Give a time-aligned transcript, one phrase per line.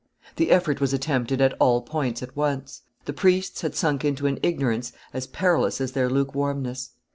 [0.37, 2.81] The effort was attempted at all points at once.
[3.05, 6.89] The priests had sunk into an ignorance as perilous as their lukewarmness.